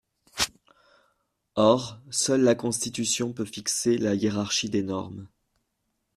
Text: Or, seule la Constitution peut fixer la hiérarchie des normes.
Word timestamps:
Or, 1.53 1.99
seule 2.09 2.41
la 2.41 2.55
Constitution 2.55 3.33
peut 3.33 3.45
fixer 3.45 3.99
la 3.99 4.15
hiérarchie 4.15 4.71
des 4.71 4.81
normes. 4.81 5.27